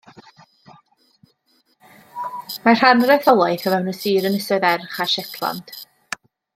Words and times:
Mae 2.63 2.79
rhan 2.79 3.05
o'r 3.07 3.15
etholaeth 3.19 3.69
o 3.69 3.77
fewn 3.77 3.93
y 3.95 3.97
sir 4.01 4.29
Ynysoedd 4.31 4.69
Erch 4.75 5.01
a 5.07 5.11
Shetland. 5.15 5.75